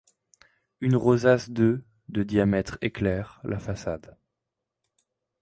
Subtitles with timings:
[0.79, 4.17] Une rosace de de diamètre éclaire la façade.